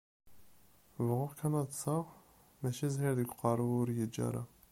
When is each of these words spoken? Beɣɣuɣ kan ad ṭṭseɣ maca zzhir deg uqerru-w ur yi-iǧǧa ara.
Beɣɣuɣ 1.05 1.31
kan 1.39 1.53
ad 1.61 1.65
ṭṭseɣ 1.69 2.05
maca 2.61 2.87
zzhir 2.93 3.13
deg 3.17 3.31
uqerru-w 3.33 3.73
ur 3.81 3.89
yi-iǧǧa 3.95 4.21
ara. 4.27 4.43